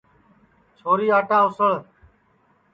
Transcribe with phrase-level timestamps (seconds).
[0.77, 1.71] چھوری آٹا اُسݪ